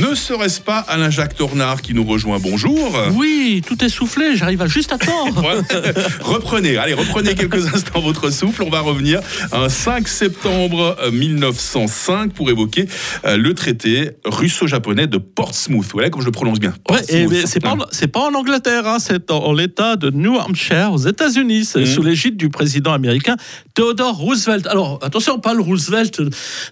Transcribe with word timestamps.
Ne 0.00 0.14
serait-ce 0.14 0.60
pas 0.62 0.78
Alain-Jacques 0.78 1.36
Tornard 1.36 1.82
qui 1.82 1.92
nous 1.92 2.04
rejoint? 2.04 2.38
Bonjour. 2.40 2.96
Oui, 3.14 3.62
tout 3.66 3.84
est 3.84 3.90
soufflé, 3.90 4.36
j'arrive 4.36 4.62
à 4.62 4.66
juste 4.66 4.90
à 4.90 4.96
temps. 4.96 5.26
Reprenez, 6.22 6.78
allez, 6.78 6.94
reprenez 6.94 7.34
quelques 7.34 7.74
instants 7.74 8.00
votre 8.00 8.30
souffle. 8.30 8.62
On 8.62 8.70
va 8.70 8.80
revenir 8.80 9.20
un 9.52 9.68
5 9.68 10.08
septembre 10.08 10.96
1905 11.12 12.32
pour 12.32 12.48
évoquer 12.48 12.88
euh, 13.26 13.36
le 13.36 13.52
traité 13.52 14.12
russo-japonais 14.24 15.06
de 15.08 15.18
Portsmouth. 15.18 15.86
Voilà, 15.92 16.08
comme 16.08 16.22
je 16.22 16.26
le 16.26 16.32
prononce 16.32 16.58
bien. 16.58 16.72
Ouais, 16.90 17.02
c'est 17.46 17.60
pas, 17.60 17.72
en- 17.72 17.86
c'est 17.90 18.08
pas 18.08 18.20
en 18.20 18.34
Angleterre, 18.34 18.86
hein, 18.86 18.96
c'est 18.98 19.30
en, 19.30 19.44
en 19.44 19.52
l'État 19.52 19.96
de 19.96 20.08
New 20.10 20.36
Hampshire, 20.38 20.90
aux 20.92 20.98
États-Unis, 21.06 21.68
Mhm. 21.76 21.86
sous 21.86 22.02
l'égide 22.02 22.36
du 22.38 22.48
président 22.48 22.92
américain 22.94 23.36
Theodore 23.74 24.16
Roosevelt. 24.16 24.66
Alors 24.68 24.98
attention, 25.02 25.38
pas 25.38 25.52
le 25.52 25.60
Roosevelt 25.60 26.18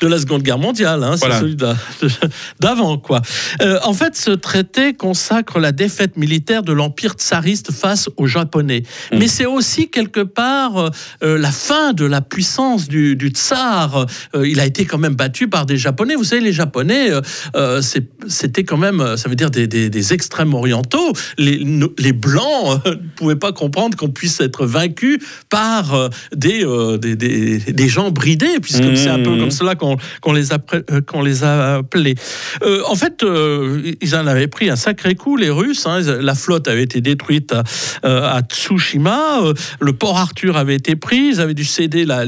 de 0.00 0.06
la 0.06 0.18
Seconde 0.18 0.42
Guerre 0.42 0.58
mondiale, 0.58 1.02
hein, 1.02 1.14
Voilà. 1.16 1.36
c'est 1.36 1.40
celui 1.40 1.56
d'avant, 2.60 2.98
quoi. 3.06 3.22
Euh, 3.62 3.78
en 3.84 3.92
fait, 3.94 4.16
ce 4.16 4.32
traité 4.32 4.92
consacre 4.94 5.58
la 5.60 5.72
défaite 5.72 6.16
militaire 6.16 6.62
de 6.62 6.72
l'empire 6.72 7.12
tsariste 7.14 7.72
face 7.72 8.10
aux 8.16 8.26
Japonais, 8.26 8.82
Mhm. 9.12 9.18
mais 9.18 9.28
c'est 9.28 9.46
aussi 9.46 9.88
quelque 9.90 10.20
part 10.20 10.90
euh, 11.22 11.38
la 11.38 11.50
fin 11.52 11.92
de 11.92 12.04
la 12.04 12.20
puissance 12.20 12.88
du, 12.88 13.14
du 13.16 13.28
tsar. 13.28 14.06
Euh, 14.34 14.46
il 14.48 14.58
a 14.60 14.66
été 14.66 14.84
quand 14.84 14.98
même 14.98 15.14
battu 15.14 15.48
par 15.48 15.64
des 15.66 15.76
Japonais. 15.76 16.14
Vous 16.16 16.24
savez, 16.24 16.42
les 16.42 16.52
Japonais, 16.52 17.10
c'était 18.28 18.64
quand 18.64 18.76
même, 18.76 19.16
ça 19.16 19.28
veut 19.28 19.36
dire 19.36 19.50
des, 19.50 19.66
des- 19.66 19.88
des 19.90 20.12
extrêmes 20.12 20.54
orientaux. 20.54 21.12
Les, 21.38 22.12
blancs 22.12 22.80
ne 22.86 22.94
pouvaient 23.16 23.36
pas 23.36 23.52
comprendre 23.52 23.96
qu'on 23.96 24.08
puisse 24.10 24.40
être 24.40 24.66
vaincu 24.66 25.20
par 25.48 26.10
des, 26.34 26.64
des, 27.00 27.16
des- 27.16 27.58
des 27.58 27.88
gens 27.88 28.10
bridés, 28.10 28.58
puisque 28.60 28.82
Mmh. 28.82 28.96
c'est 28.96 29.08
un 29.10 29.18
peu 29.22 29.36
comme 29.38 29.50
cela 29.50 29.74
qu'on 29.74 29.96
les, 30.32 30.52
a 30.52 30.58
les 31.22 31.44
appelés. 31.44 32.14
En 32.96 32.98
fait, 32.98 33.24
euh, 33.24 33.92
ils 34.00 34.16
en 34.16 34.26
avaient 34.26 34.46
pris 34.46 34.70
un 34.70 34.76
sacré 34.76 35.16
coup, 35.16 35.36
les 35.36 35.50
Russes. 35.50 35.84
hein. 35.86 36.00
La 36.00 36.34
flotte 36.34 36.66
avait 36.66 36.84
été 36.84 37.02
détruite 37.02 37.52
à, 37.52 37.62
euh, 38.06 38.22
à 38.22 38.40
Tsushima. 38.40 39.42
Euh, 39.42 39.52
Le 39.80 39.92
port 39.92 40.16
Arthur 40.16 40.56
avait 40.56 40.76
été 40.76 40.96
pris. 40.96 41.32
Ils 41.32 41.40
avaient 41.42 41.52
dû 41.52 41.66
céder 41.66 42.06
la 42.06 42.24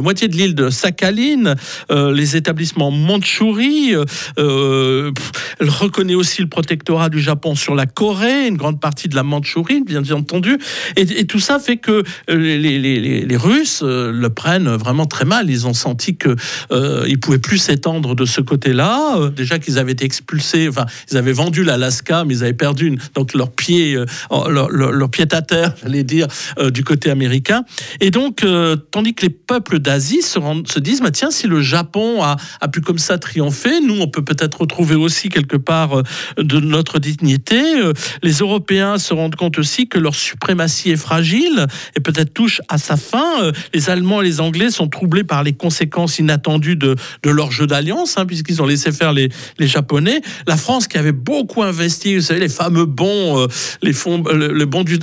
moitié 0.00 0.28
de 0.28 0.36
l'île 0.36 0.54
de 0.54 0.70
Sakhalin, 0.70 1.56
euh, 1.90 2.12
les 2.12 2.36
établissements 2.36 2.92
Mandchourie. 2.92 3.94
Elle 4.36 5.70
reconnaît 5.70 6.14
aussi 6.14 6.40
le 6.40 6.48
protectorat 6.48 7.08
du 7.08 7.20
Japon 7.20 7.56
sur 7.56 7.74
la 7.74 7.86
Corée, 7.86 8.46
une 8.46 8.56
grande 8.56 8.80
partie 8.80 9.08
de 9.08 9.16
la 9.16 9.24
Mandchourie, 9.24 9.82
bien 9.82 10.04
entendu. 10.12 10.56
Et, 10.94 11.02
et 11.02 11.26
tout 11.26 11.40
ça 11.40 11.58
fait 11.58 11.78
que 11.78 12.04
les, 12.28 13.36
Russes 13.36 13.82
le 13.82 14.28
prennent 14.28 14.68
vraiment 14.68 15.06
très 15.06 15.24
mal. 15.24 15.50
Ils 15.50 15.66
ont 15.66 15.74
senti 15.74 16.16
que 16.16 16.36
euh, 16.70 17.06
ils 17.08 17.18
pouvaient 17.18 17.38
plus 17.40 17.58
s'étendre 17.58 18.14
de 18.14 18.24
ce 18.24 18.40
côté-là. 18.40 19.30
Déjà 19.34 19.58
qu'ils 19.58 19.80
avaient 19.80 19.90
été 19.90 20.11
expulsés, 20.12 20.68
enfin, 20.68 20.84
ils 21.10 21.16
avaient 21.16 21.32
vendu 21.32 21.64
l'Alaska, 21.64 22.24
mais 22.24 22.34
ils 22.34 22.42
avaient 22.44 22.52
perdu 22.52 22.98
donc 23.14 23.32
leur 23.32 23.50
pied, 23.50 23.94
euh, 23.94 24.04
leur, 24.50 25.10
pied 25.10 25.24
à 25.32 25.40
terre, 25.40 25.74
j'allais 25.82 26.04
dire, 26.04 26.26
euh, 26.58 26.70
du 26.70 26.84
côté 26.84 27.10
américain. 27.10 27.64
Et 28.00 28.10
donc, 28.10 28.44
euh, 28.44 28.76
tandis 28.76 29.14
que 29.14 29.22
les 29.22 29.30
peuples 29.30 29.78
d'Asie 29.78 30.20
se, 30.20 30.38
rendent- 30.38 30.68
se 30.68 30.78
disent, 30.78 31.00
bah, 31.00 31.10
tiens, 31.10 31.30
si 31.30 31.46
le 31.46 31.62
Japon 31.62 32.22
a, 32.22 32.36
pu 32.68 32.82
comme 32.82 32.98
ça 32.98 33.16
triompher, 33.16 33.80
nous, 33.80 34.00
on 34.00 34.08
peut 34.08 34.22
peut-être 34.22 34.60
retrouver 34.60 34.94
aussi 34.94 35.30
quelque 35.30 35.56
part 35.56 36.02
de 36.36 36.60
notre 36.60 36.98
dignité. 36.98 37.60
Les 38.22 38.32
Européens 38.38 38.98
se 38.98 39.12
rendent 39.12 39.36
compte 39.36 39.58
aussi 39.58 39.88
que 39.88 39.98
leur 39.98 40.14
suprématie 40.14 40.90
est 40.90 40.96
fragile 40.96 41.66
et 41.96 42.00
peut-être 42.00 42.32
touche 42.32 42.60
à 42.68 42.78
sa 42.78 42.96
fin. 42.96 43.52
Les 43.74 43.90
Allemands 43.90 44.22
et 44.22 44.24
les 44.24 44.40
Anglais 44.40 44.70
sont 44.70 44.88
troublés 44.88 45.24
par 45.24 45.42
les 45.42 45.52
conséquences 45.52 46.18
inattendues 46.18 46.76
de, 46.76 46.96
leur 47.24 47.50
jeu 47.50 47.66
d'alliance, 47.66 48.16
hein, 48.16 48.24
puisqu'ils 48.24 48.62
ont 48.62 48.66
laissé 48.66 48.90
faire 48.90 49.12
les 49.12 49.30
Japonais. 49.60 50.01
La 50.46 50.56
France, 50.56 50.88
qui 50.88 50.98
avait 50.98 51.12
beaucoup 51.12 51.62
investi, 51.62 52.16
vous 52.16 52.20
savez, 52.22 52.40
les 52.40 52.48
fameux 52.48 52.84
bons, 52.86 53.38
euh, 53.40 53.46
les 53.82 53.92
fonds, 53.92 54.22
euh, 54.26 54.32
le, 54.34 54.52
le 54.52 54.64
bon 54.66 54.82
du, 54.84 54.98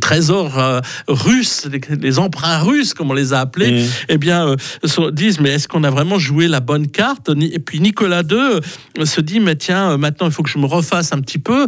trésor 0.00 0.58
euh, 0.58 0.80
russe, 1.08 1.66
les, 1.70 1.80
les 1.96 2.18
emprunts 2.18 2.58
russes, 2.60 2.94
comme 2.94 3.10
on 3.10 3.14
les 3.14 3.32
a 3.32 3.40
appelés, 3.40 3.82
Mmh. 3.82 3.86
eh 4.10 4.18
bien, 4.18 4.56
se 4.84 5.10
disent, 5.10 5.40
mais 5.40 5.50
est-ce 5.50 5.68
qu'on 5.68 5.84
a 5.84 5.90
vraiment 5.90 6.18
joué 6.18 6.48
la 6.48 6.60
bonne 6.60 6.88
carte? 6.88 7.30
Et 7.40 7.58
puis 7.58 7.80
Nicolas 7.80 8.22
II 8.22 8.60
se 9.06 9.20
dit, 9.20 9.40
mais 9.40 9.56
tiens, 9.56 9.96
maintenant, 9.96 10.26
il 10.26 10.32
faut 10.32 10.42
que 10.42 10.50
je 10.50 10.58
me 10.58 10.66
refasse 10.66 11.12
un 11.12 11.20
petit 11.20 11.38
peu. 11.38 11.66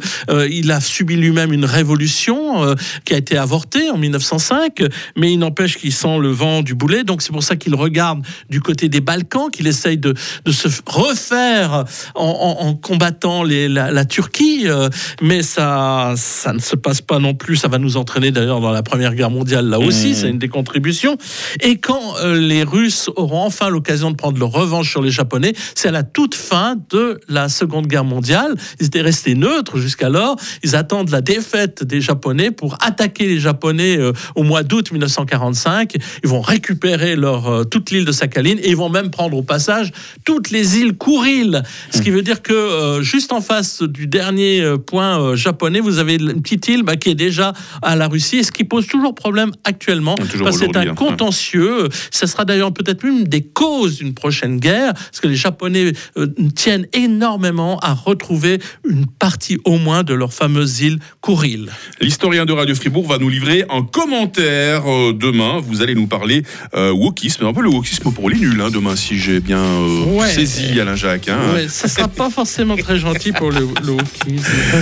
Il 0.51 0.71
a 0.71 0.81
subi 0.81 1.17
lui-même 1.17 1.53
une 1.53 1.65
révolution 1.65 2.75
qui 3.05 3.15
a 3.15 3.17
été 3.17 3.37
avortée 3.39 3.89
en 3.91 3.97
1905, 3.99 4.83
mais 5.17 5.33
il 5.33 5.39
n'empêche 5.39 5.79
qu'il 5.79 5.93
sent 5.93 6.19
le 6.19 6.31
vent 6.31 6.63
du 6.63 6.75
boulet. 6.75 7.05
Donc, 7.05 7.23
c'est 7.23 7.33
pour 7.33 7.43
ça 7.43 7.57
qu'il 7.57 7.75
regarde 7.75 8.23
du 8.51 8.61
côté 8.61 8.89
des 8.89 9.01
Balkans, 9.01 9.51
qu'il 9.51 9.67
essaye 9.67 9.99
de, 9.99 10.15
de 10.45 10.53
se 10.53 10.69
refaire 10.87 11.85
en, 12.15 12.25
en- 12.25 12.64
en 12.65 12.75
combattant 12.75 13.43
les- 13.43 13.69
la, 13.69 13.91
la 13.91 14.05
Turquie. 14.05 14.63
euh, 14.67 14.89
mais 15.21 15.43
ça, 15.43 16.15
ça 16.17 16.53
ne 16.53 16.59
se 16.59 16.77
passe 16.77 17.01
pas 17.01 17.19
non 17.19 17.35
plus. 17.35 17.57
Ça 17.57 17.69
va 17.69 17.79
nous 17.79 17.97
entraîner 17.97 18.31
d'ailleurs 18.31 18.61
dans 18.61 18.71
la 18.71 18.83
Première 18.83 19.15
Guerre 19.15 19.31
mondiale, 19.31 19.67
là 19.69 19.79
aussi. 19.79 20.11
Mmh. 20.11 20.15
C'est 20.15 20.31
une 20.31 20.39
des 20.39 20.49
contributions. 20.49 21.17
Et 21.61 21.77
quand 21.77 22.17
euh, 22.23 22.39
les 22.39 22.63
Russes 22.63 23.11
auront 23.17 23.43
enfin 23.43 23.69
l'occasion 23.69 24.11
de 24.11 24.17
prendre 24.17 24.39
leur 24.39 24.51
revanche 24.51 24.91
sur 24.91 25.03
les 25.03 25.11
Japonais, 25.11 25.53
c'est 25.75 25.89
à 25.89 25.93
la 25.93 26.03
toute 26.03 26.35
fin 26.35 26.77
de 26.91 27.21
la 27.29 27.49
Seconde 27.49 27.87
Guerre 27.87 28.05
mondiale. 28.05 28.55
Ils 28.81 28.87
étaient 28.87 29.01
restés 29.03 29.35
neutres 29.35 29.79
jusqu'alors. 29.79 30.37
Ils 30.63 30.75
attendent 30.77 31.11
la 31.11 31.21
défaite 31.21 31.85
des 31.85 32.01
Japonais 32.01 32.51
pour 32.51 32.77
attaquer 32.81 33.27
les 33.27 33.39
Japonais 33.41 33.97
euh, 33.99 34.13
au 34.35 34.43
mois 34.43 34.63
d'août 34.63 34.91
1945. 34.93 35.95
Ils 36.23 36.29
vont 36.29 36.41
récupérer 36.41 37.17
leur, 37.17 37.69
toute 37.69 37.91
l'île 37.91 38.05
de 38.05 38.13
Sakhalin 38.13 38.57
et 38.63 38.71
ils 38.71 38.77
vont 38.77 38.89
même 38.89 39.11
prendre 39.11 39.37
au 39.37 39.43
passage 39.43 39.93
toutes 40.25 40.51
les 40.51 40.79
îles 40.79 40.95
Kouril. 40.95 41.63
Ce 41.91 42.01
qui 42.01 42.11
veut 42.11 42.23
dire 42.23 42.43
que 42.45 42.53
euh, 42.53 43.03
juste 43.03 43.33
en 43.33 43.41
face 43.41 43.83
du 43.83 44.07
dernier 44.07 44.61
euh, 44.61 44.77
point 44.79 45.21
euh, 45.21 45.35
japonais, 45.35 45.81
vous 45.81 45.99
avez 45.99 46.15
une 46.15 46.41
petite 46.41 46.69
île 46.69 46.83
bah, 46.85 46.95
qui 46.97 47.09
est 47.11 47.15
déjà 47.17 47.53
à 47.83 47.97
la 47.97 48.07
Russie, 48.07 48.37
et 48.37 48.43
ce 48.45 48.53
qui 48.53 48.63
pose 48.63 48.87
toujours 48.87 49.15
problème 49.15 49.51
actuellement. 49.65 50.15
Toujours 50.15 50.45
parce 50.45 50.59
que 50.59 50.67
c'est 50.67 50.77
un 50.77 50.91
hein. 50.91 50.95
contentieux. 50.95 51.89
Ça 52.13 52.27
sera 52.29 52.45
d'ailleurs 52.45 52.73
peut-être 52.73 53.05
une 53.05 53.25
des 53.25 53.43
causes 53.43 53.97
d'une 53.97 54.15
prochaine 54.15 54.61
guerre, 54.61 54.93
parce 54.95 55.21
que 55.21 55.27
les 55.27 55.35
Japonais 55.35 55.93
euh, 56.17 56.27
tiennent 56.55 56.87
énormément 56.93 57.79
à 57.81 57.95
retrouver 57.95 58.61
une 58.89 59.07
partie 59.07 59.59
au 59.65 59.79
moins 59.79 60.05
de 60.05 60.15
leur 60.15 60.33
fameuse 60.33 60.81
île 60.81 60.99
Kouril. 61.21 61.71
L'historien 62.01 62.45
de 62.45 62.53
Radio 62.53 62.75
Fribourg 62.75 63.09
va 63.09 63.19
nous 63.19 63.31
livrer 63.31 63.65
un 63.71 63.83
commentaire 63.83 64.85
demain. 65.15 65.61
Vous 65.61 65.83
allez 65.83 65.95
nous 65.95 66.07
parler 66.07 66.43
wokisme, 66.75 67.47
un 67.47 67.53
peu 67.53 67.63
le 67.63 67.71
wokisme 67.71 68.13
pour 68.13 68.29
les 68.31 68.39
nuls, 68.39 68.61
hein, 68.61 68.71
demain, 68.71 68.95
si 68.97 69.19
j'ai 69.19 69.41
bien 69.41 69.63
Ouais. 70.07 70.29
saisi 70.29 70.79
Alain 70.79 70.95
Jacques. 70.97 71.29
hein. 71.29 71.55
Ouais, 71.55 71.69
ça 71.69 71.89
sera 71.89 72.09
pas 72.09 72.29
forcément 72.35 72.77
très 72.77 72.99
gentil 72.99 73.31
pour 73.31 73.53
le, 73.53 73.69
le. 73.85 73.97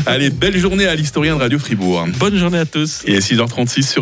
Allez, 0.06 0.30
belle 0.30 0.56
journée 0.56 0.86
à 0.86 0.94
l'historien 0.94 1.36
de 1.36 1.40
Radio 1.40 1.58
Fribourg. 1.58 2.06
Bonne 2.18 2.36
journée 2.36 2.58
à 2.58 2.64
tous. 2.64 3.02
Et 3.04 3.16
à 3.16 3.18
6h36 3.18 3.82
sur 3.82 3.82